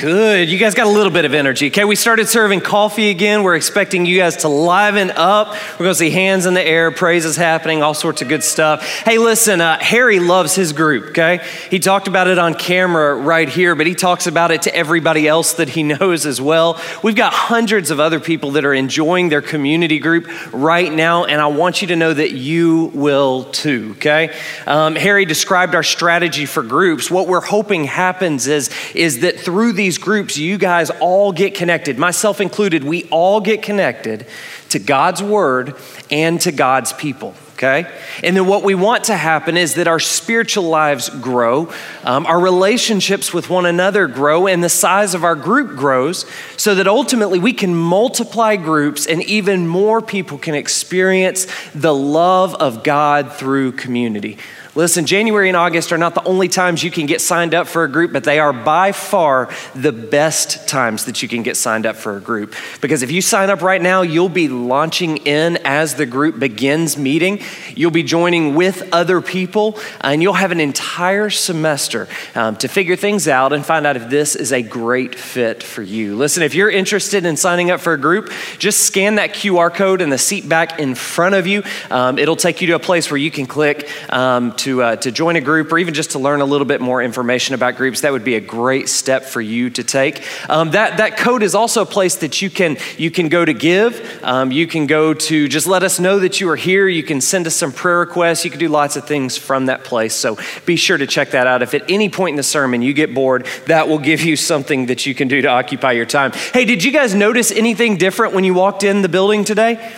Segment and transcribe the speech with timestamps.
[0.00, 0.50] Good.
[0.50, 1.68] You guys got a little bit of energy.
[1.68, 3.42] Okay, we started serving coffee again.
[3.42, 5.52] We're expecting you guys to liven up.
[5.72, 8.86] We're going to see hands in the air, praises happening, all sorts of good stuff.
[8.86, 11.40] Hey, listen, uh, Harry loves his group, okay?
[11.70, 15.26] He talked about it on camera right here, but he talks about it to everybody
[15.26, 16.78] else that he knows as well.
[17.02, 21.40] We've got hundreds of other people that are enjoying their community group right now, and
[21.40, 24.36] I want you to know that you will too, okay?
[24.66, 27.10] Um, Harry described our strategy for groups.
[27.10, 31.54] What we're hoping happens is, is that through these these groups, you guys all get
[31.54, 34.26] connected, myself included, we all get connected
[34.68, 35.76] to God's word
[36.10, 37.90] and to God's people okay?
[38.22, 41.72] And then what we want to happen is that our spiritual lives grow,
[42.04, 46.26] um, our relationships with one another grow, and the size of our group grows
[46.58, 52.54] so that ultimately we can multiply groups and even more people can experience the love
[52.56, 54.36] of God through community.
[54.76, 57.84] Listen, January and August are not the only times you can get signed up for
[57.84, 61.86] a group, but they are by far the best times that you can get signed
[61.86, 62.54] up for a group.
[62.82, 66.98] Because if you sign up right now, you'll be launching in as the group begins
[66.98, 67.40] meeting.
[67.74, 72.96] You'll be joining with other people, and you'll have an entire semester um, to figure
[72.96, 76.16] things out and find out if this is a great fit for you.
[76.16, 80.02] Listen, if you're interested in signing up for a group, just scan that QR code
[80.02, 81.62] in the seat back in front of you.
[81.90, 84.96] Um, it'll take you to a place where you can click um, to to, uh,
[84.96, 87.76] to join a group or even just to learn a little bit more information about
[87.76, 90.24] groups, that would be a great step for you to take.
[90.50, 93.54] Um, that, that code is also a place that you can, you can go to
[93.54, 94.20] give.
[94.24, 96.88] Um, you can go to just let us know that you are here.
[96.88, 98.44] You can send us some prayer requests.
[98.44, 100.16] You can do lots of things from that place.
[100.16, 101.62] So be sure to check that out.
[101.62, 104.86] If at any point in the sermon you get bored, that will give you something
[104.86, 106.32] that you can do to occupy your time.
[106.52, 109.94] Hey, did you guys notice anything different when you walked in the building today?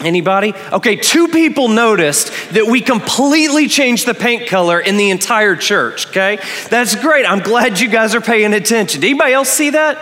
[0.00, 0.54] Anybody?
[0.72, 6.06] Okay, two people noticed that we completely changed the paint color in the entire church,
[6.08, 6.38] okay?
[6.70, 7.26] That's great.
[7.26, 9.00] I'm glad you guys are paying attention.
[9.00, 9.98] Did anybody else see that?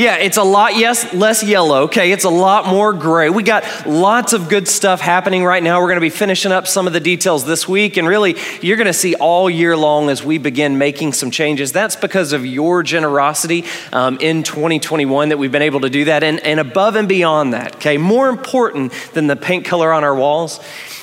[0.00, 1.82] Yeah, it's a lot yes less yellow.
[1.82, 3.28] Okay, it's a lot more gray.
[3.28, 5.78] We got lots of good stuff happening right now.
[5.78, 8.78] We're going to be finishing up some of the details this week, and really, you're
[8.78, 11.72] going to see all year long as we begin making some changes.
[11.72, 16.24] That's because of your generosity um, in 2021 that we've been able to do that,
[16.24, 17.76] and, and above and beyond that.
[17.76, 20.60] Okay, more important than the paint color on our walls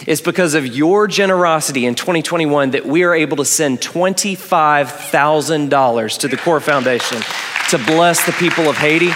[0.07, 6.27] is because of your generosity in 2021 that we are able to send $25,000 to
[6.27, 7.21] the Core Foundation
[7.69, 9.11] to bless the people of Haiti.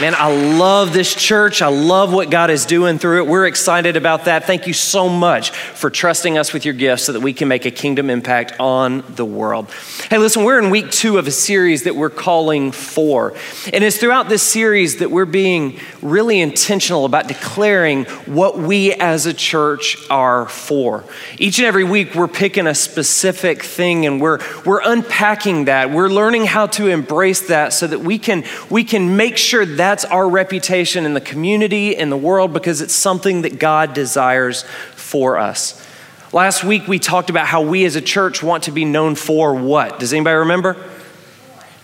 [0.00, 1.60] Man, I love this church.
[1.60, 3.26] I love what God is doing through it.
[3.26, 4.44] We're excited about that.
[4.44, 7.66] Thank you so much for trusting us with your gifts so that we can make
[7.66, 9.68] a kingdom impact on the world.
[10.08, 13.34] Hey, listen, we're in week two of a series that we're calling For.
[13.72, 19.26] And it's throughout this series that we're being really intentional about declaring what we as
[19.26, 21.02] a church are for.
[21.38, 25.90] Each and every week, we're picking a specific thing and we're, we're unpacking that.
[25.90, 29.87] We're learning how to embrace that so that we can, we can make sure that
[29.88, 34.64] that's our reputation in the community, in the world, because it's something that God desires
[34.94, 35.82] for us.
[36.30, 39.54] Last week, we talked about how we as a church want to be known for
[39.54, 39.98] what?
[39.98, 40.76] Does anybody remember?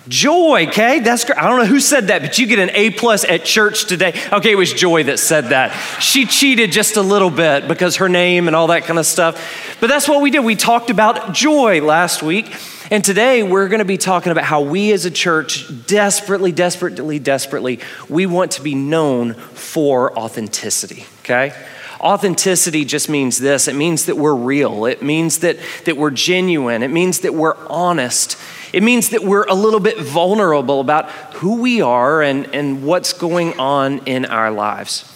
[0.07, 1.01] Joy, okay?
[1.01, 1.39] That's great.
[1.39, 4.13] I don't know who said that, but you get an A plus at church today.
[4.31, 5.71] Okay, it was Joy that said that.
[5.99, 9.77] She cheated just a little bit because her name and all that kind of stuff.
[9.81, 10.45] But that's what we did.
[10.45, 12.53] We talked about joy last week.
[12.95, 17.19] And today we're going to be talking about how we as a church desperately, desperately,
[17.19, 21.53] desperately, we want to be known for authenticity, okay?
[21.99, 26.85] Authenticity just means this it means that we're real, it means that, that we're genuine,
[26.85, 28.39] it means that we're honest.
[28.73, 33.13] It means that we're a little bit vulnerable about who we are and, and what's
[33.13, 35.14] going on in our lives.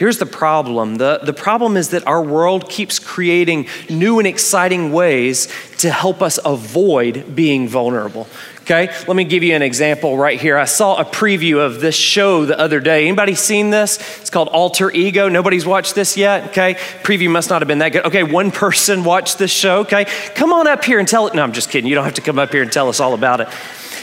[0.00, 4.92] Here's the problem the, the problem is that our world keeps creating new and exciting
[4.92, 5.46] ways
[5.80, 8.26] to help us avoid being vulnerable.
[8.62, 10.56] Okay, let me give you an example right here.
[10.56, 13.08] I saw a preview of this show the other day.
[13.08, 13.98] Anybody seen this?
[14.22, 15.28] It's called Alter Ego.
[15.28, 16.48] Nobody's watched this yet.
[16.48, 18.06] Okay, preview must not have been that good.
[18.06, 19.80] Okay, one person watched this show.
[19.80, 21.34] Okay, come on up here and tell it.
[21.34, 21.86] No, I'm just kidding.
[21.86, 23.48] You don't have to come up here and tell us all about it.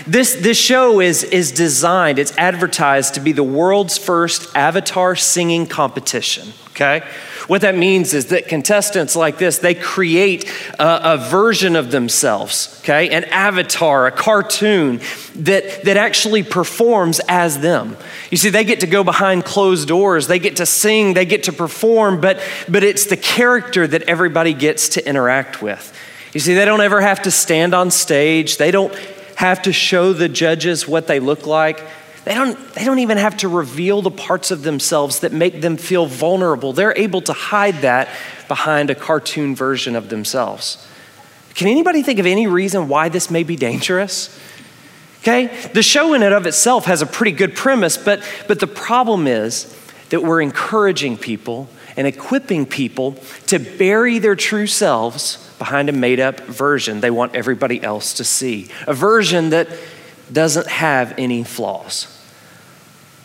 [0.05, 5.65] This, this show is, is designed, it's advertised to be the world's first avatar singing
[5.65, 7.03] competition, okay?
[7.47, 12.77] What that means is that contestants like this, they create a, a, version of themselves,
[12.83, 13.09] okay?
[13.09, 14.99] An avatar, a cartoon
[15.35, 17.95] that, that actually performs as them.
[18.29, 21.43] You see, they get to go behind closed doors, they get to sing, they get
[21.43, 25.93] to perform, but, but it's the character that everybody gets to interact with.
[26.33, 28.93] You see, they don't ever have to stand on stage, they don't
[29.37, 31.79] have to show the judges what they look like.
[32.25, 35.77] They don't, they don't even have to reveal the parts of themselves that make them
[35.77, 36.73] feel vulnerable.
[36.73, 38.09] They're able to hide that
[38.47, 40.87] behind a cartoon version of themselves.
[41.53, 44.35] Can anybody think of any reason why this may be dangerous?
[45.19, 45.55] Okay?
[45.71, 49.27] The show in and of itself has a pretty good premise, but, but the problem
[49.27, 49.71] is
[50.09, 53.13] that we're encouraging people and equipping people
[53.45, 58.23] to bury their true selves behind a made up version they want everybody else to
[58.23, 59.67] see, a version that
[60.31, 62.13] doesn't have any flaws.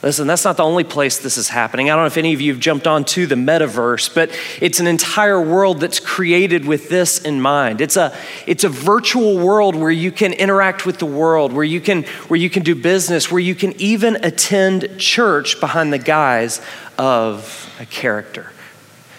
[0.02, 1.88] Listen, that's not the only place this is happening.
[1.88, 4.88] I don't know if any of you have jumped onto the metaverse, but it's an
[4.88, 7.80] entire world that's created with this in mind.
[7.80, 8.12] It's a,
[8.44, 12.38] it's a virtual world where you can interact with the world, where you, can, where
[12.38, 16.60] you can do business, where you can even attend church behind the guise
[16.98, 18.50] of a character.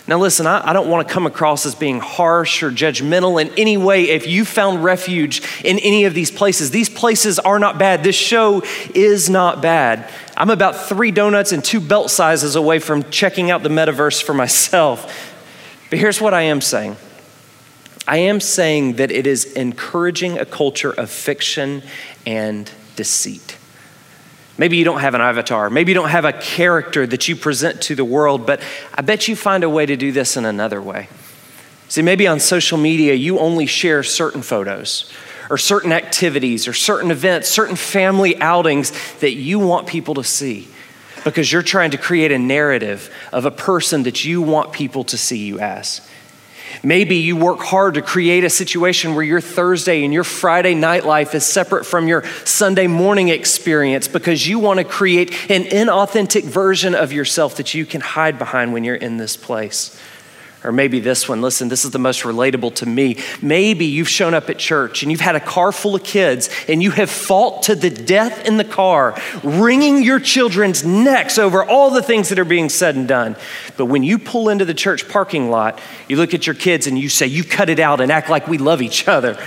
[0.06, 3.58] Now, listen, I, I, don't want to come across as being harsh or judgmental in
[3.58, 4.10] any way.
[4.10, 8.04] If you found refuge in any of these places, these places are not bad.
[8.04, 8.64] This show
[8.94, 10.12] is not bad.
[10.36, 14.34] I'm about three donuts and two belt sizes away from checking out the metaverse for
[14.34, 15.40] myself.
[15.90, 16.98] But here's what I am saying
[18.06, 21.82] I am saying that it is encouraging a culture of fiction
[22.26, 23.58] and deceit.
[24.58, 25.70] Maybe you don't have an avatar.
[25.70, 28.62] Maybe you don't have a character that you present to the world, but
[28.94, 31.08] I bet you find a way to do this in another way.
[31.90, 35.12] See, maybe on social media, you only share certain photos
[35.50, 40.68] or certain activities or certain events, certain family outings that you want people to see
[41.24, 45.18] because you're trying to create a narrative of a person that you want people to
[45.18, 46.02] see you as.
[46.86, 51.06] Maybe you work hard to create a situation where your Thursday and your Friday night
[51.06, 56.44] life is separate from your Sunday morning experience because you want to create an inauthentic
[56.44, 59.98] version of yourself that you can hide behind when you're in this place.
[60.64, 63.18] Or maybe this one, listen, this is the most relatable to me.
[63.42, 66.82] Maybe you've shown up at church and you've had a car full of kids and
[66.82, 71.92] you have fought to the death in the car, wringing your children's necks over all
[71.92, 73.36] the things that are being said and done.
[73.76, 76.98] But when you pull into the church parking lot, you look at your kids and
[76.98, 79.38] you say, You cut it out and act like we love each other.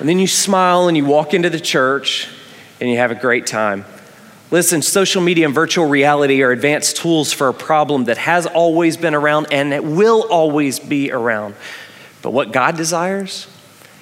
[0.00, 2.28] and then you smile and you walk into the church
[2.78, 3.86] and you have a great time.
[4.50, 8.96] Listen, social media and virtual reality are advanced tools for a problem that has always
[8.96, 11.56] been around and it will always be around.
[12.22, 13.48] But what God desires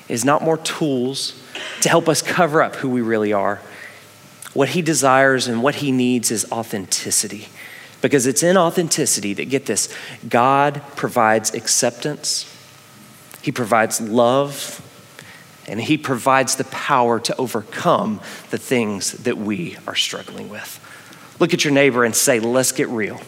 [0.08, 1.42] is not more tools
[1.80, 3.60] to help us cover up who we really are.
[4.52, 7.48] What He desires and what He needs is authenticity.
[8.02, 9.92] Because it's in authenticity that, get this,
[10.28, 12.44] God provides acceptance,
[13.40, 14.83] He provides love,
[15.66, 18.20] and He provides the power to overcome
[18.50, 20.80] the things that we are struggling with.
[21.40, 23.20] Look at your neighbor and say, Let's get real.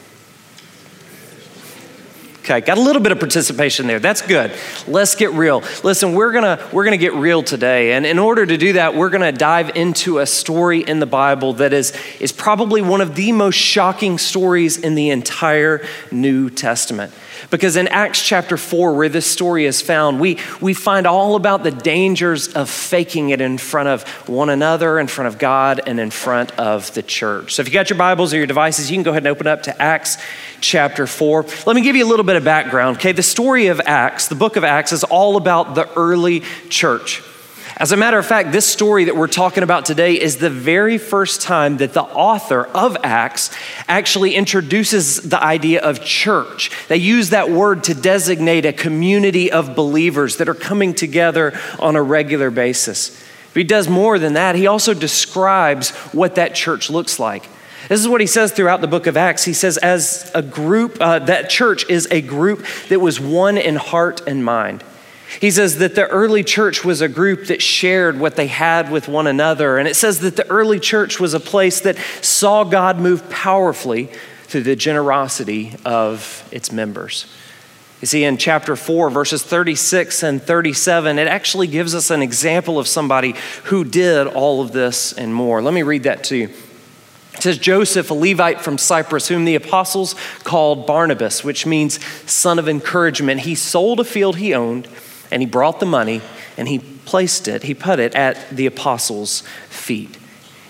[2.47, 3.99] Okay, got a little bit of participation there.
[3.99, 4.53] That's good.
[4.87, 5.65] Let's get real.
[5.83, 9.11] Listen, we're gonna we're gonna get real today, and in order to do that, we're
[9.11, 13.33] gonna dive into a story in the Bible that is is probably one of the
[13.33, 17.13] most shocking stories in the entire New Testament.
[17.51, 21.63] Because in Acts chapter 4, where this story is found, we, we find all about
[21.63, 26.01] the dangers of faking it in front of one another, in front of God, and
[26.01, 27.55] in front of the church.
[27.55, 29.47] So if you got your Bibles or your devices, you can go ahead and open
[29.47, 30.19] up to Acts
[30.61, 31.47] chapter 4.
[31.67, 32.99] Let me give you a little bit of background.
[32.99, 37.23] Okay, the story of Acts, the book of Acts, is all about the early church.
[37.79, 40.97] As a matter of fact, this story that we're talking about today is the very
[40.97, 43.55] first time that the author of Acts
[43.87, 46.71] actually introduces the idea of church.
[46.89, 51.97] They use that word to designate a community of believers that are coming together on
[51.97, 53.23] a regular basis.
[53.53, 57.47] But he does more than that, he also describes what that church looks like.
[57.89, 59.45] This is what he says throughout the book of Acts.
[59.45, 63.77] He says, as a group, uh, that church is a group that was one in
[63.77, 64.83] heart and mind.
[65.41, 69.09] He says that the early church was a group that shared what they had with
[69.09, 69.79] one another.
[69.79, 74.11] And it says that the early church was a place that saw God move powerfully
[74.45, 77.27] through the generosity of its members.
[78.01, 82.79] You see, in chapter 4, verses 36 and 37, it actually gives us an example
[82.79, 85.63] of somebody who did all of this and more.
[85.63, 86.51] Let me read that to you.
[87.37, 92.59] It says, Joseph, a Levite from Cyprus, whom the apostles called Barnabas, which means son
[92.59, 94.89] of encouragement, he sold a field he owned
[95.31, 96.23] and he brought the money
[96.57, 100.17] and he placed it, he put it at the apostles' feet.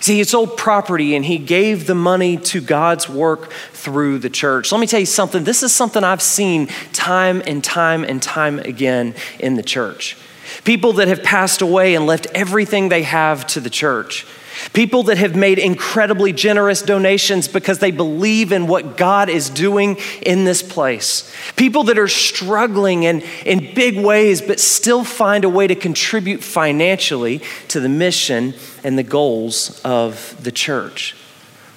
[0.00, 4.70] See, he sold property and he gave the money to God's work through the church.
[4.70, 5.44] Let me tell you something.
[5.44, 10.16] This is something I've seen time and time and time again in the church.
[10.64, 14.26] People that have passed away and left everything they have to the church.
[14.72, 19.96] People that have made incredibly generous donations because they believe in what God is doing
[20.22, 21.32] in this place.
[21.56, 26.42] People that are struggling in, in big ways but still find a way to contribute
[26.42, 31.14] financially to the mission and the goals of the church.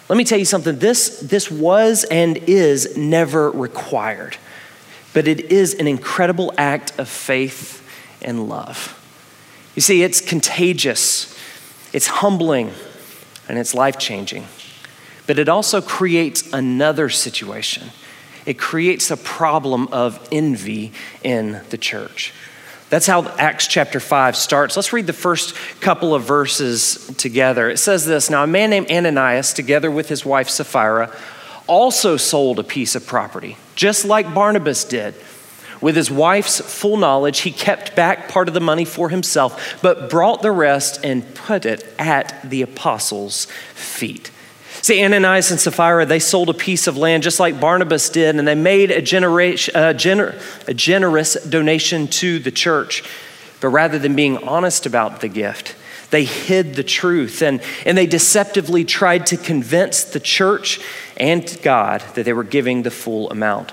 [0.07, 4.37] Let me tell you something this, this was and is never required,
[5.13, 7.85] but it is an incredible act of faith
[8.21, 8.95] and love.
[9.75, 11.38] You see, it's contagious
[11.93, 12.71] it's humbling
[13.47, 14.45] and it's life changing.
[15.27, 17.89] But it also creates another situation.
[18.45, 20.91] It creates a problem of envy
[21.23, 22.33] in the church.
[22.89, 24.75] That's how Acts chapter 5 starts.
[24.75, 27.69] Let's read the first couple of verses together.
[27.69, 31.15] It says this Now, a man named Ananias, together with his wife Sapphira,
[31.67, 35.13] also sold a piece of property, just like Barnabas did.
[35.81, 40.09] With his wife's full knowledge, he kept back part of the money for himself, but
[40.09, 44.31] brought the rest and put it at the apostles' feet.
[44.81, 48.47] See, Ananias and Sapphira, they sold a piece of land just like Barnabas did, and
[48.47, 53.03] they made a, generation, a, gener, a generous donation to the church.
[53.61, 55.75] But rather than being honest about the gift,
[56.11, 60.79] they hid the truth and, and they deceptively tried to convince the church
[61.17, 63.71] and God that they were giving the full amount.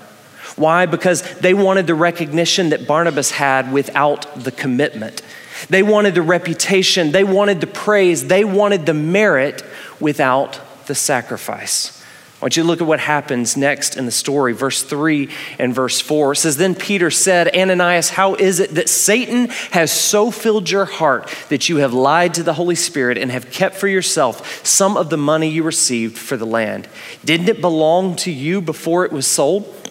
[0.57, 0.87] Why?
[0.87, 5.23] Because they wanted the recognition that Barnabas had without the commitment.
[5.69, 9.63] They wanted the reputation, they wanted the praise, they wanted the merit
[10.01, 11.97] without the sacrifice.
[12.37, 15.75] I want you to look at what happens next in the story, verse 3 and
[15.75, 16.33] verse 4.
[16.33, 20.85] It says, Then Peter said, Ananias, how is it that Satan has so filled your
[20.85, 24.99] heart that you have lied to the Holy Spirit and have kept for yourself some
[24.99, 26.89] of the money you received for the land?
[27.25, 29.86] Didn't it belong to you before it was sold?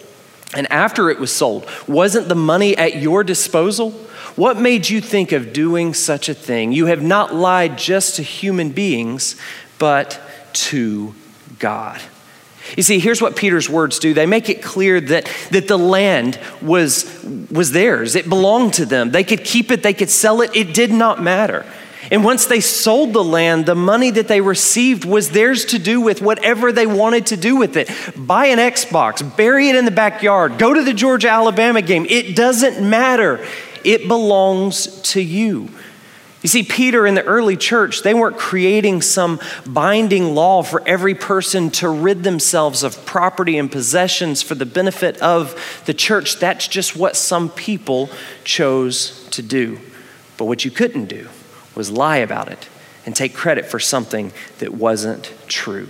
[0.54, 3.90] And after it was sold, wasn't the money at your disposal?
[4.36, 6.72] What made you think of doing such a thing?
[6.72, 9.36] You have not lied just to human beings,
[9.78, 10.20] but
[10.52, 11.14] to
[11.58, 12.00] God.
[12.76, 14.12] You see, here's what Peter's words do.
[14.12, 19.10] They make it clear that, that the land was, was theirs, it belonged to them.
[19.10, 21.64] They could keep it, they could sell it, it did not matter.
[22.10, 26.00] And once they sold the land, the money that they received was theirs to do
[26.00, 27.90] with whatever they wanted to do with it.
[28.16, 32.06] Buy an Xbox, bury it in the backyard, go to the Georgia Alabama game.
[32.08, 33.44] It doesn't matter.
[33.84, 35.68] It belongs to you.
[36.42, 41.14] You see, Peter and the early church, they weren't creating some binding law for every
[41.14, 46.38] person to rid themselves of property and possessions for the benefit of the church.
[46.38, 48.10] That's just what some people
[48.44, 49.80] chose to do.
[50.36, 51.28] But what you couldn't do
[51.76, 52.68] was lie about it
[53.04, 55.88] and take credit for something that wasn't true.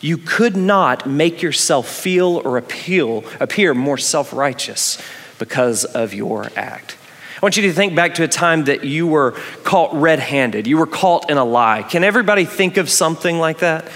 [0.00, 5.00] You could not make yourself feel or appeal, appear more self righteous
[5.38, 6.96] because of your act.
[7.36, 10.66] I want you to think back to a time that you were caught red handed.
[10.66, 11.84] You were caught in a lie.
[11.84, 13.88] Can everybody think of something like that?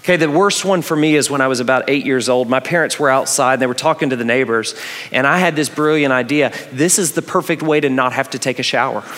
[0.00, 2.48] Okay, the worst one for me is when I was about eight years old.
[2.48, 4.76] My parents were outside, they were talking to the neighbors,
[5.10, 6.52] and I had this brilliant idea.
[6.70, 9.02] This is the perfect way to not have to take a shower.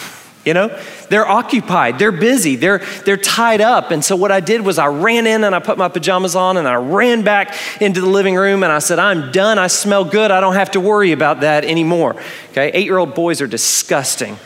[0.48, 3.90] You know, they're occupied, they're busy, they're, they're tied up.
[3.90, 6.56] And so, what I did was I ran in and I put my pajamas on
[6.56, 9.58] and I ran back into the living room and I said, I'm done.
[9.58, 10.30] I smell good.
[10.30, 12.16] I don't have to worry about that anymore.
[12.52, 14.38] Okay, eight year old boys are disgusting.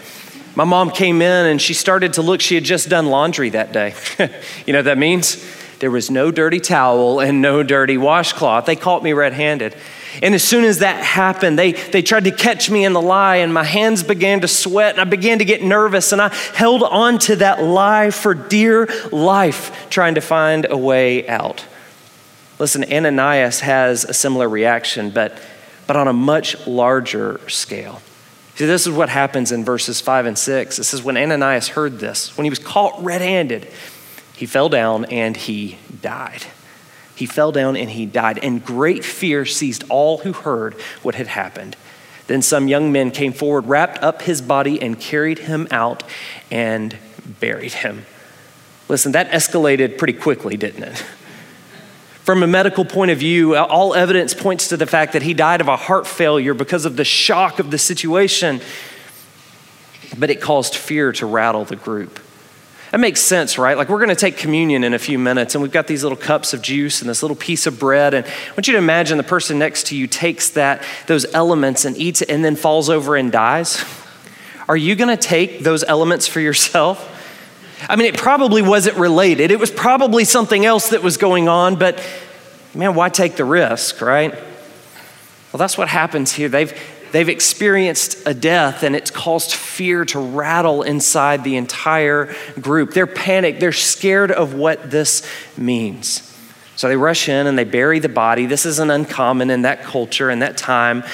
[0.56, 2.40] My mom came in and she started to look.
[2.40, 3.94] She had just done laundry that day.
[4.66, 5.36] you know what that means?
[5.78, 8.66] There was no dirty towel and no dirty washcloth.
[8.66, 9.76] They caught me red handed.
[10.20, 13.36] And as soon as that happened, they, they tried to catch me in the lie,
[13.36, 16.82] and my hands began to sweat, and I began to get nervous, and I held
[16.82, 21.64] on to that lie for dear life, trying to find a way out.
[22.58, 25.40] Listen, Ananias has a similar reaction, but,
[25.86, 28.02] but on a much larger scale.
[28.56, 30.78] See, this is what happens in verses 5 and 6.
[30.78, 33.66] It says, When Ananias heard this, when he was caught red handed,
[34.36, 36.44] he fell down and he died
[37.14, 38.38] he fell down and he died.
[38.42, 41.76] And great fear seized all who heard what had happened.
[42.26, 46.02] Then some young men came forward, wrapped up his body, and carried him out
[46.50, 46.96] and
[47.40, 48.06] buried him.
[48.88, 51.04] Listen, that escalated pretty quickly, didn't it?
[52.24, 55.60] From a medical point of view, all evidence points to the fact that he died
[55.60, 58.60] of a heart failure because of the shock of the situation,
[60.16, 62.20] but it caused fear to rattle the group.
[62.92, 63.74] That makes sense, right?
[63.74, 66.16] Like we're going to take communion in a few minutes, and we've got these little
[66.16, 68.12] cups of juice and this little piece of bread.
[68.12, 71.86] And I want you to imagine the person next to you takes that, those elements
[71.86, 73.82] and eats it and then falls over and dies.
[74.68, 77.08] Are you going to take those elements for yourself?
[77.88, 79.50] I mean, it probably wasn't related.
[79.50, 82.06] It was probably something else that was going on, but
[82.74, 84.34] man, why take the risk, right?
[84.34, 86.50] Well, that's what happens here.
[86.50, 86.78] They've,
[87.12, 92.92] they've experienced a death and it's caused fear to rattle inside the entire group.
[92.92, 95.26] They're panicked, they're scared of what this
[95.56, 96.28] means.
[96.76, 98.46] So they rush in and they bury the body.
[98.46, 101.04] This isn't uncommon in that culture and that time.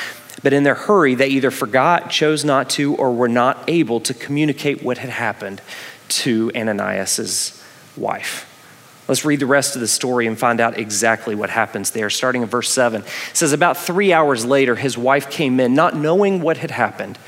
[0.43, 4.15] But in their hurry, they either forgot, chose not to, or were not able to
[4.15, 5.61] communicate what had happened
[6.09, 7.63] to Ananias's
[7.97, 8.48] wife.
[9.09, 12.11] Let's read the rest of the story and find out exactly what happens there.
[12.11, 15.97] Starting in verse 7, it says, About three hours later, his wife came in, not
[15.97, 17.19] knowing what had happened.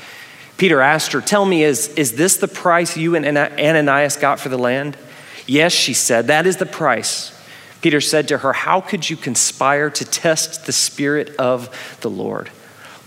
[0.57, 4.49] Peter asked her, Tell me, is, is this the price you and Ananias got for
[4.49, 4.95] the land?
[5.47, 7.35] Yes, she said, That is the price.
[7.81, 12.51] Peter said to her, How could you conspire to test the Spirit of the Lord?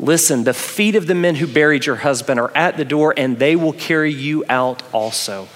[0.00, 3.38] Listen, the feet of the men who buried your husband are at the door, and
[3.38, 5.46] they will carry you out also.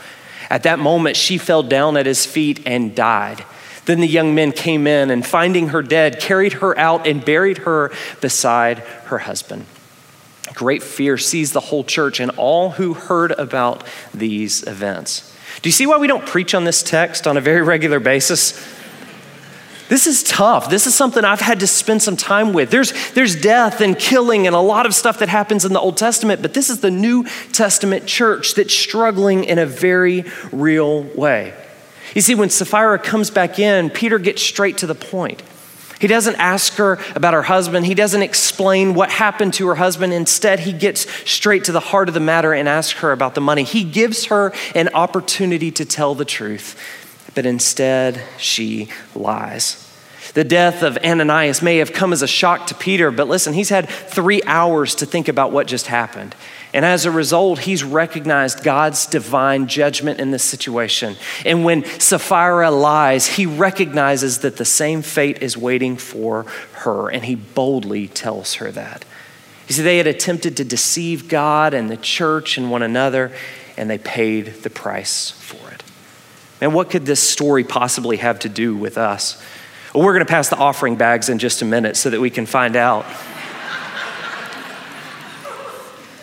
[0.50, 3.44] At that moment, she fell down at his feet and died.
[3.84, 7.58] Then the young men came in and, finding her dead, carried her out and buried
[7.58, 7.90] her
[8.20, 9.66] beside her husband.
[10.54, 15.34] Great fear seized the whole church and all who heard about these events.
[15.62, 18.58] Do you see why we don't preach on this text on a very regular basis?
[19.88, 20.68] This is tough.
[20.68, 22.70] This is something I've had to spend some time with.
[22.70, 25.96] There's, there's death and killing and a lot of stuff that happens in the Old
[25.96, 31.54] Testament, but this is the New Testament church that's struggling in a very real way.
[32.14, 35.42] You see, when Sapphira comes back in, Peter gets straight to the point.
[36.00, 37.86] He doesn't ask her about her husband.
[37.86, 40.12] He doesn't explain what happened to her husband.
[40.12, 43.40] Instead, he gets straight to the heart of the matter and asks her about the
[43.40, 43.64] money.
[43.64, 46.78] He gives her an opportunity to tell the truth
[47.38, 49.88] but instead she lies.
[50.34, 53.68] The death of Ananias may have come as a shock to Peter, but listen, he's
[53.68, 56.34] had three hours to think about what just happened.
[56.74, 61.14] And as a result, he's recognized God's divine judgment in this situation.
[61.46, 66.42] And when Sapphira lies, he recognizes that the same fate is waiting for
[66.72, 69.04] her, and he boldly tells her that.
[69.68, 73.30] You see, they had attempted to deceive God and the church and one another,
[73.76, 75.77] and they paid the price for it.
[76.60, 79.42] And what could this story possibly have to do with us?
[79.94, 82.30] Well, we're going to pass the offering bags in just a minute so that we
[82.30, 83.06] can find out.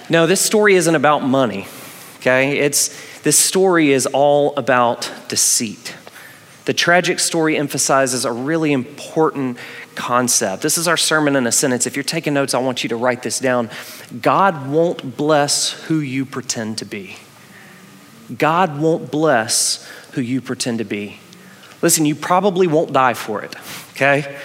[0.10, 1.68] no, this story isn't about money,
[2.18, 2.60] okay?
[2.60, 5.96] It's, this story is all about deceit.
[6.66, 9.58] The tragic story emphasizes a really important
[9.96, 10.62] concept.
[10.62, 11.88] This is our sermon in a sentence.
[11.88, 13.70] If you're taking notes, I want you to write this down.
[14.22, 17.18] God won't bless who you pretend to be.
[18.36, 21.20] God won't bless who you pretend to be.
[21.82, 23.54] Listen, you probably won't die for it,
[23.92, 24.40] okay?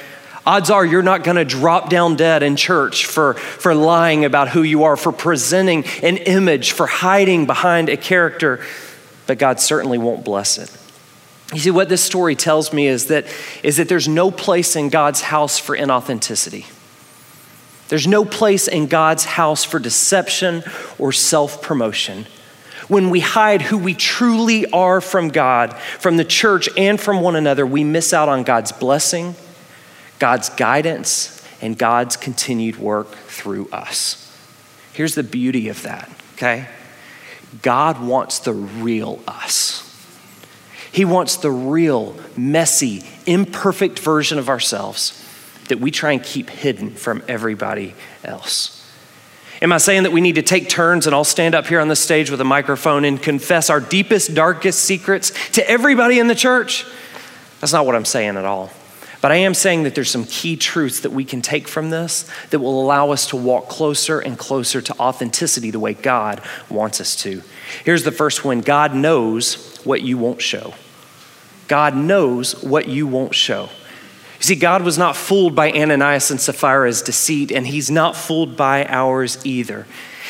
[0.45, 4.63] Odds are you're not gonna drop down dead in church for, for lying about who
[4.63, 8.61] you are, for presenting an image, for hiding behind a character,
[9.29, 10.77] but God certainly won't bless it.
[11.55, 13.27] You see, what this story tells me is that,
[13.63, 16.67] is that there's no place in God's house for inauthenticity.
[17.89, 20.65] There's no place in God's house for deception
[20.99, 22.27] or self promotion
[22.91, 27.37] when we hide who we truly are from God, from the church, and from one
[27.37, 29.37] another, we miss out on God's blessing,
[30.19, 34.37] God's guidance, and God's continued work through us.
[34.93, 36.67] Here's the beauty of that, okay?
[37.63, 39.87] God wants the real us.
[40.91, 45.17] He wants the real, messy, imperfect version of ourselves
[45.69, 48.80] that we try and keep hidden from everybody else.
[49.63, 51.89] Am I saying that we need to take turns and all stand up here on
[51.89, 56.35] the stage with a microphone and confess our deepest, darkest secrets to everybody in the
[56.35, 56.87] church?
[57.61, 58.71] That's not what I'm saying at all.
[59.21, 62.27] But I am saying that there's some key truths that we can take from this
[62.49, 67.03] that will allow us to walk closer and closer to authenticity the way God wants
[67.03, 67.43] us to.
[67.85, 70.73] Here's the first one God knows what you won't show.
[71.69, 73.69] God knows what you won't show.
[74.41, 78.57] You see, God was not fooled by Ananias and Sapphira's deceit, and He's not fooled
[78.57, 79.87] by ours either.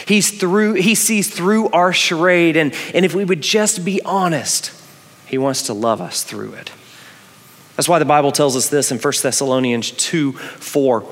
[0.07, 4.73] He's through, he sees through our charade, and, and if we would just be honest,
[5.27, 6.73] He wants to love us through it.
[7.77, 11.05] That's why the Bible tells us this in 1 Thessalonians 2 4.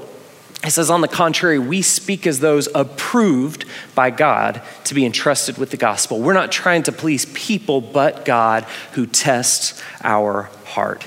[0.65, 5.57] It says, on the contrary, we speak as those approved by God to be entrusted
[5.57, 6.21] with the gospel.
[6.21, 11.07] We're not trying to please people, but God who tests our heart.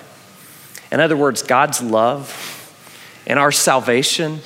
[0.91, 2.47] In other words, God's love
[3.25, 4.41] and our salvation,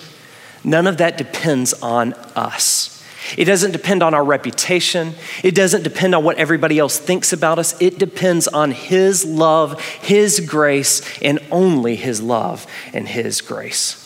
[0.64, 2.92] none of that depends on us.
[3.38, 5.16] It doesn't depend on our reputation.
[5.44, 7.80] It doesn't depend on what everybody else thinks about us.
[7.82, 14.02] It depends on His love, His grace, and only His love and His grace.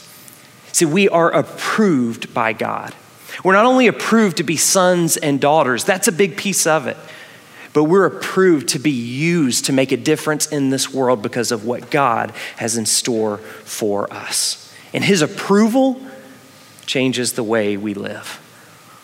[0.71, 2.95] See, we are approved by God.
[3.43, 6.97] We're not only approved to be sons and daughters, that's a big piece of it,
[7.73, 11.65] but we're approved to be used to make a difference in this world because of
[11.65, 14.73] what God has in store for us.
[14.93, 16.01] And His approval
[16.85, 18.39] changes the way we live.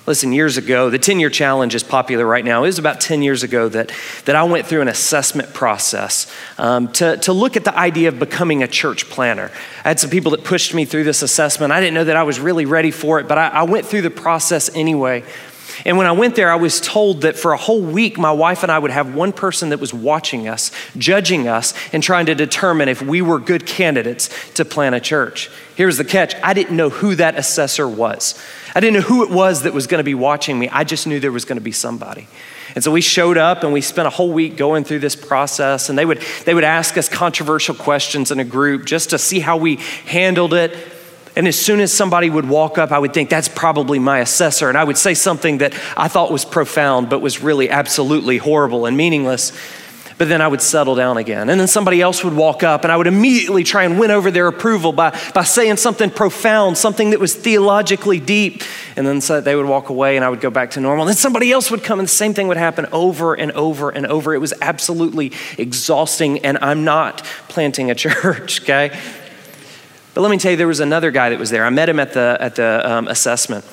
[0.08, 2.63] Listen, years ago, the 10 year challenge is popular right now.
[2.63, 3.91] It was about 10 years ago that,
[4.25, 8.19] that I went through an assessment process um, to, to look at the idea of
[8.19, 9.51] becoming a church planter.
[9.84, 11.73] I had some people that pushed me through this assessment.
[11.73, 14.04] I didn't know that I was really ready for it, but I, I went through
[14.04, 15.23] the process anyway.
[15.83, 18.63] And when I went there, I was told that for a whole week, my wife
[18.63, 22.35] and I would have one person that was watching us, judging us, and trying to
[22.35, 25.49] determine if we were good candidates to plant a church.
[25.75, 28.41] Here's the catch I didn't know who that assessor was.
[28.73, 30.69] I didn't know who it was that was going to be watching me.
[30.69, 32.27] I just knew there was going to be somebody.
[32.75, 35.89] And so we showed up and we spent a whole week going through this process.
[35.89, 39.39] And they would, they would ask us controversial questions in a group just to see
[39.39, 40.75] how we handled it.
[41.35, 44.69] And as soon as somebody would walk up, I would think that's probably my assessor.
[44.69, 48.85] And I would say something that I thought was profound, but was really absolutely horrible
[48.85, 49.51] and meaningless
[50.17, 51.49] but then I would settle down again.
[51.49, 54.31] And then somebody else would walk up, and I would immediately try and win over
[54.31, 58.63] their approval by, by saying something profound, something that was theologically deep.
[58.95, 61.03] And then so they would walk away, and I would go back to normal.
[61.03, 63.89] And then somebody else would come, and the same thing would happen over and over
[63.89, 64.33] and over.
[64.33, 68.97] It was absolutely exhausting, and I'm not planting a church, okay?
[70.15, 71.65] But let me tell you, there was another guy that was there.
[71.65, 73.65] I met him at the, at the um, assessment,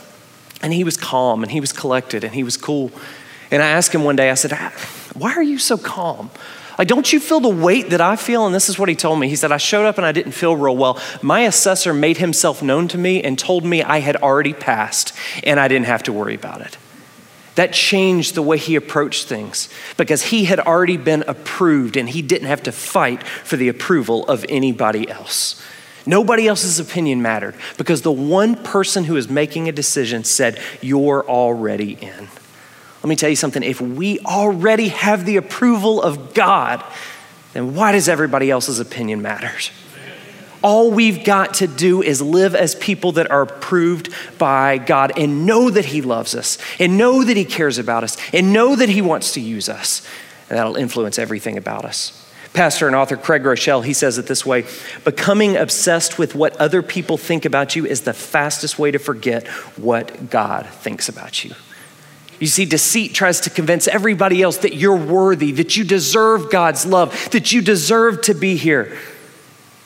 [0.60, 2.90] and he was calm, and he was collected, and he was cool.
[3.52, 4.52] And I asked him one day, I said,
[5.14, 6.30] Why are you so calm?
[6.78, 8.44] Like, don't you feel the weight that I feel?
[8.44, 9.28] And this is what he told me.
[9.28, 11.00] He said, I showed up and I didn't feel real well.
[11.20, 15.60] My assessor made himself known to me and told me I had already passed and
[15.60, 16.78] I didn't have to worry about it.
[17.54, 22.22] That changed the way he approached things because he had already been approved and he
[22.22, 25.62] didn't have to fight for the approval of anybody else.
[26.06, 31.24] Nobody else's opinion mattered because the one person who is making a decision said, You're
[31.28, 32.28] already in.
[33.02, 36.84] Let me tell you something if we already have the approval of God,
[37.52, 39.50] then why does everybody else's opinion matter?
[40.62, 45.44] All we've got to do is live as people that are approved by God and
[45.44, 48.88] know that He loves us and know that He cares about us and know that
[48.88, 50.06] He wants to use us.
[50.48, 52.21] And that'll influence everything about us.
[52.54, 54.66] Pastor and author Craig Groeschel, he says it this way
[55.04, 59.46] Becoming obsessed with what other people think about you is the fastest way to forget
[59.78, 61.54] what God thinks about you.
[62.38, 66.84] You see, deceit tries to convince everybody else that you're worthy, that you deserve God's
[66.84, 68.98] love, that you deserve to be here.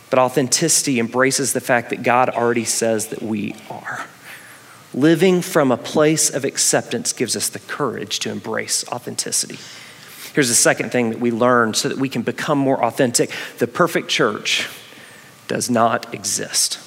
[0.09, 4.07] But authenticity embraces the fact that God already says that we are.
[4.95, 9.59] Living from a place of acceptance gives us the courage to embrace authenticity.
[10.37, 13.67] Here's the second thing that we learn so that we can become more authentic the
[13.67, 14.69] perfect church
[15.49, 16.79] does not exist.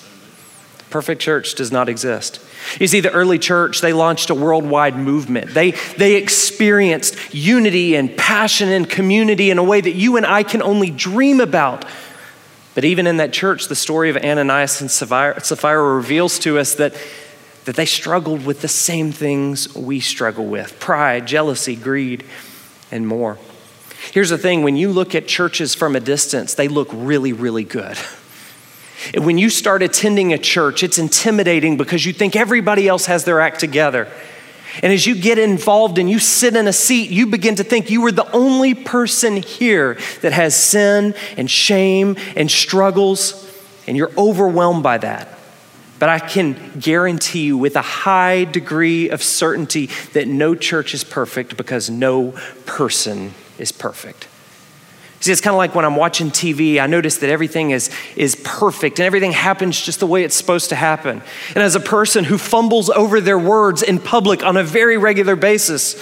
[0.91, 2.39] Perfect church does not exist.
[2.79, 5.55] You see, the early church, they launched a worldwide movement.
[5.55, 10.43] They, they experienced unity and passion and community in a way that you and I
[10.43, 11.85] can only dream about.
[12.75, 16.75] But even in that church, the story of Ananias and Sapphira, Sapphira reveals to us
[16.75, 16.93] that,
[17.65, 22.23] that they struggled with the same things we struggle with pride, jealousy, greed,
[22.91, 23.37] and more.
[24.11, 27.63] Here's the thing when you look at churches from a distance, they look really, really
[27.63, 27.97] good.
[29.15, 33.39] When you start attending a church, it's intimidating because you think everybody else has their
[33.39, 34.07] act together.
[34.83, 37.89] And as you get involved and you sit in a seat, you begin to think
[37.89, 43.49] you are the only person here that has sin and shame and struggles,
[43.87, 45.38] and you're overwhelmed by that.
[45.99, 51.03] But I can guarantee you with a high degree of certainty that no church is
[51.03, 52.33] perfect because no
[52.65, 54.27] person is perfect.
[55.21, 58.37] See, it's kind of like when I'm watching TV, I notice that everything is, is
[58.45, 61.21] perfect and everything happens just the way it's supposed to happen.
[61.49, 65.35] And as a person who fumbles over their words in public on a very regular
[65.35, 66.01] basis,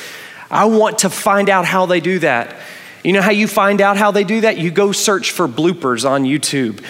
[0.52, 2.56] I want to find out how they do that.
[3.04, 4.58] You know how you find out how they do that?
[4.60, 6.84] You go search for bloopers on YouTube.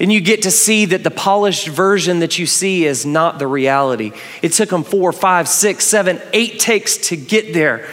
[0.00, 3.46] And you get to see that the polished version that you see is not the
[3.46, 4.12] reality.
[4.40, 7.86] It took them four, five, six, seven, eight takes to get there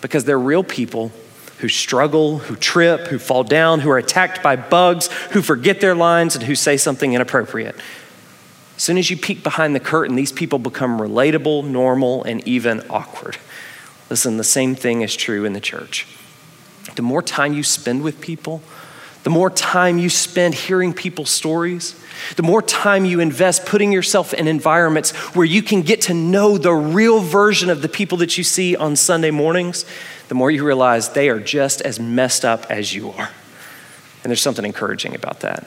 [0.00, 1.12] because they're real people
[1.58, 5.94] who struggle, who trip, who fall down, who are attacked by bugs, who forget their
[5.94, 7.76] lines, and who say something inappropriate.
[8.76, 12.82] As soon as you peek behind the curtain, these people become relatable, normal, and even
[12.90, 13.36] awkward.
[14.10, 16.06] Listen, the same thing is true in the church.
[16.96, 18.60] The more time you spend with people,
[19.24, 21.96] the more time you spend hearing people's stories,
[22.36, 26.56] the more time you invest putting yourself in environments where you can get to know
[26.58, 29.86] the real version of the people that you see on Sunday mornings,
[30.28, 33.30] the more you realize they are just as messed up as you are.
[34.22, 35.66] And there's something encouraging about that.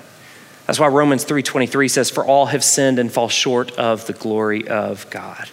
[0.67, 4.67] That's why Romans 3:23 says for all have sinned and fall short of the glory
[4.67, 5.49] of God.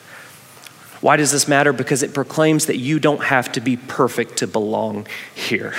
[1.01, 1.73] Why does this matter?
[1.73, 5.75] Because it proclaims that you don't have to be perfect to belong here.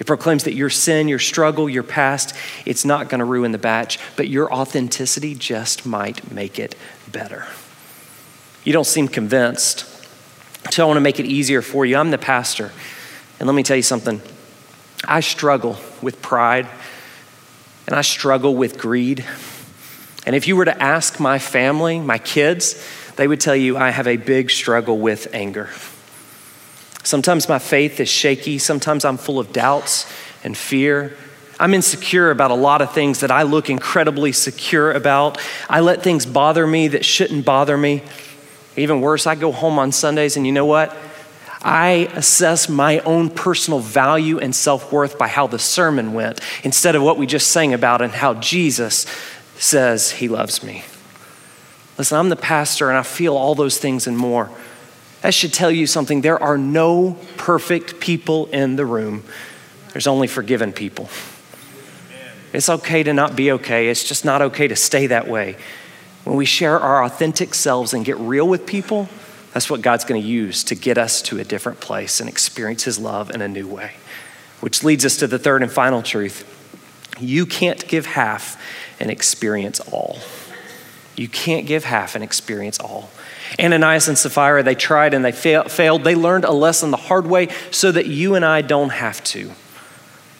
[0.00, 2.34] It proclaims that your sin, your struggle, your past,
[2.64, 6.74] it's not going to ruin the batch, but your authenticity just might make it
[7.12, 7.46] better.
[8.64, 9.86] You don't seem convinced.
[10.70, 11.96] So I want to make it easier for you.
[11.96, 12.72] I'm the pastor.
[13.38, 14.22] And let me tell you something.
[15.06, 16.66] I struggle with pride
[17.86, 19.24] and I struggle with greed.
[20.26, 22.82] And if you were to ask my family, my kids,
[23.16, 25.68] they would tell you I have a big struggle with anger.
[27.02, 28.58] Sometimes my faith is shaky.
[28.58, 30.10] Sometimes I'm full of doubts
[30.44, 31.16] and fear.
[31.58, 35.38] I'm insecure about a lot of things that I look incredibly secure about.
[35.68, 38.02] I let things bother me that shouldn't bother me.
[38.76, 40.96] Even worse, I go home on Sundays and you know what?
[41.62, 46.94] I assess my own personal value and self worth by how the sermon went instead
[46.94, 49.06] of what we just sang about and how Jesus
[49.58, 50.84] says he loves me.
[51.98, 54.50] Listen, I'm the pastor and I feel all those things and more.
[55.22, 56.22] That should tell you something.
[56.22, 59.24] There are no perfect people in the room,
[59.92, 61.08] there's only forgiven people.
[62.52, 65.56] It's okay to not be okay, it's just not okay to stay that way.
[66.24, 69.08] When we share our authentic selves and get real with people,
[69.52, 72.84] that's what God's going to use to get us to a different place and experience
[72.84, 73.92] His love in a new way.
[74.60, 76.56] Which leads us to the third and final truth
[77.20, 78.60] you can't give half
[78.98, 80.18] and experience all.
[81.16, 83.10] You can't give half and experience all.
[83.58, 86.04] Ananias and Sapphira, they tried and they failed.
[86.04, 89.50] They learned a lesson the hard way so that you and I don't have to.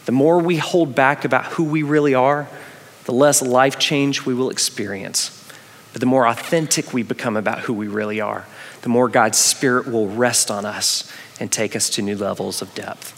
[0.05, 2.47] The more we hold back about who we really are,
[3.05, 5.37] the less life change we will experience.
[5.93, 8.47] But the more authentic we become about who we really are,
[8.81, 12.73] the more God's Spirit will rest on us and take us to new levels of
[12.73, 13.17] depth.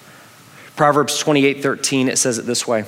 [0.76, 2.86] Proverbs 28 13, it says it this way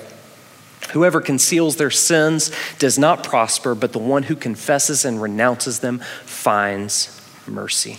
[0.95, 5.99] Whoever conceals their sins does not prosper, but the one who confesses and renounces them
[6.23, 7.97] finds mercy.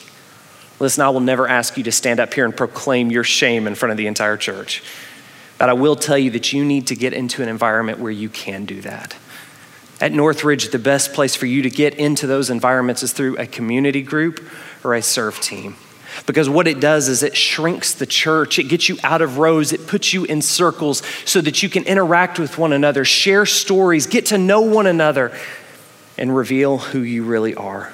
[0.80, 3.74] Listen, I will never ask you to stand up here and proclaim your shame in
[3.74, 4.82] front of the entire church.
[5.58, 8.30] But I will tell you that you need to get into an environment where you
[8.30, 9.14] can do that.
[10.00, 13.46] At Northridge, the best place for you to get into those environments is through a
[13.46, 14.42] community group
[14.82, 15.76] or a serve team.
[16.24, 18.58] Because what it does is it shrinks the church.
[18.58, 19.72] It gets you out of rows.
[19.72, 24.06] It puts you in circles so that you can interact with one another, share stories,
[24.06, 25.36] get to know one another,
[26.16, 27.92] and reveal who you really are.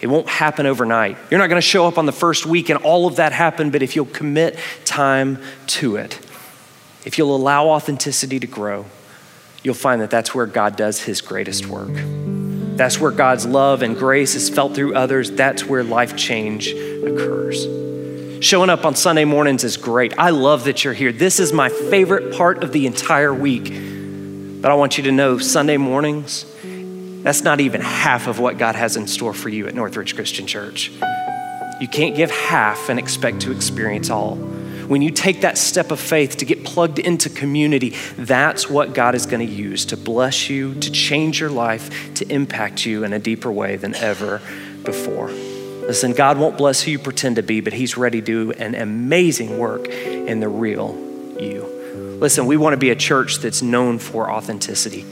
[0.00, 1.16] It won't happen overnight.
[1.30, 3.70] You're not going to show up on the first week and all of that happen,
[3.70, 6.20] but if you'll commit time to it,
[7.04, 8.84] if you'll allow authenticity to grow,
[9.62, 11.90] you'll find that that's where God does his greatest work.
[12.78, 15.32] That's where God's love and grace is felt through others.
[15.32, 17.66] That's where life change occurs.
[18.40, 20.16] Showing up on Sunday mornings is great.
[20.16, 21.10] I love that you're here.
[21.10, 23.64] This is my favorite part of the entire week.
[24.62, 26.46] But I want you to know Sunday mornings,
[27.24, 30.46] that's not even half of what God has in store for you at Northridge Christian
[30.46, 30.92] Church.
[31.80, 34.38] You can't give half and expect to experience all.
[34.88, 39.14] When you take that step of faith to get plugged into community, that's what God
[39.14, 43.12] is going to use to bless you, to change your life, to impact you in
[43.12, 44.40] a deeper way than ever
[44.84, 45.28] before.
[45.30, 48.74] Listen, God won't bless who you pretend to be, but He's ready to do an
[48.74, 50.96] amazing work in the real
[51.38, 51.66] you.
[52.18, 55.04] Listen, we want to be a church that's known for authenticity.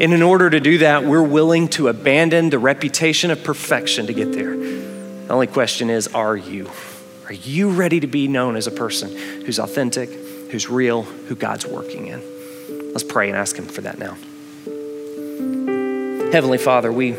[0.00, 4.12] And in order to do that, we're willing to abandon the reputation of perfection to
[4.12, 4.56] get there.
[4.56, 6.68] The only question is, are you?
[7.30, 10.10] Are you ready to be known as a person who's authentic,
[10.50, 12.20] who's real, who God's working in?
[12.88, 14.14] Let's pray and ask Him for that now.
[16.32, 17.12] Heavenly Father, we,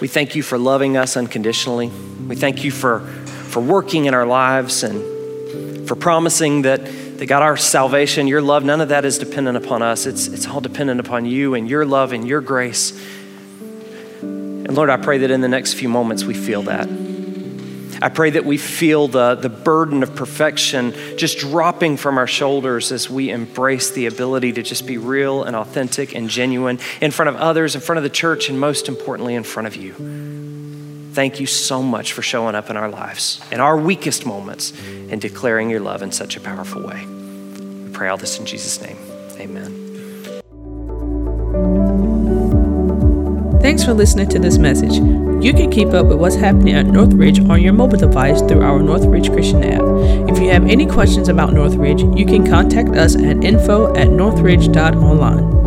[0.00, 1.90] we thank you for loving us unconditionally.
[2.28, 6.84] We thank you for, for working in our lives and for promising that,
[7.18, 10.06] that God, our salvation, your love, none of that is dependent upon us.
[10.06, 12.92] It's, it's all dependent upon you and your love and your grace.
[14.20, 17.11] And Lord, I pray that in the next few moments we feel that.
[18.02, 22.90] I pray that we feel the, the burden of perfection just dropping from our shoulders
[22.90, 27.28] as we embrace the ability to just be real and authentic and genuine in front
[27.28, 29.94] of others, in front of the church, and most importantly, in front of you.
[31.12, 35.20] Thank you so much for showing up in our lives, in our weakest moments, and
[35.20, 37.06] declaring your love in such a powerful way.
[37.06, 38.96] We pray all this in Jesus' name.
[39.38, 39.78] Amen.
[43.60, 44.98] Thanks for listening to this message.
[45.42, 48.80] You can keep up with what's happening at Northridge on your mobile device through our
[48.80, 49.82] Northridge Christian app.
[50.30, 55.61] If you have any questions about Northridge, you can contact us at info at northridge.online.